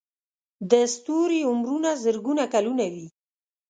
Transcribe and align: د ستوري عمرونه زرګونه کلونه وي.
د 0.71 0.73
ستوري 0.93 1.39
عمرونه 1.49 1.89
زرګونه 2.03 2.43
کلونه 2.53 2.85
وي. 2.93 3.07